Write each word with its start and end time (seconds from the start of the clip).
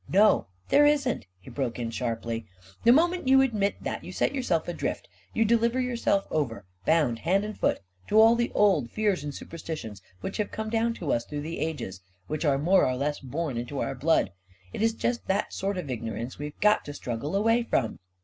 "No, 0.09 0.47
there 0.69 0.87
isn't!" 0.87 1.27
he 1.43 1.51
broke 1.51 1.77
in 1.77 1.91
sharply." 1.91 2.47
The 2.85 2.91
moment 2.91 3.27
you 3.27 3.41
admit 3.41 3.83
that, 3.83 4.03
you 4.03 4.11
set 4.11 4.33
yourself 4.33 4.67
adrift; 4.67 5.07
you 5.31 5.45
deliver 5.45 5.79
yourself 5.79 6.25
over, 6.31 6.65
bound 6.87 7.19
hand 7.19 7.43
and 7.45 7.55
foot, 7.55 7.81
to 8.07 8.19
all 8.19 8.35
the 8.35 8.51
old 8.55 8.89
fears 8.89 9.23
and 9.23 9.31
superstitions 9.31 10.01
which 10.21 10.37
have 10.37 10.49
come 10.49 10.71
down 10.71 10.95
to 10.95 11.13
us 11.13 11.23
through 11.23 11.41
the 11.41 11.59
ages— 11.59 12.01
which 12.27 12.45
are 12.45 12.57
more 12.57 12.83
or 12.83 12.95
less 12.95 13.19
born 13.19 13.57
into 13.57 13.77
our 13.77 13.93
blood. 13.93 14.31
It 14.73 14.81
is 14.81 14.93
just 14.95 15.27
that 15.27 15.53
sort 15.53 15.77
of 15.77 15.91
ignorance 15.91 16.39
we've 16.39 16.59
got 16.61 16.83
to 16.85 16.95
struggle 16.95 17.35
away 17.35 17.61
from 17.61 17.99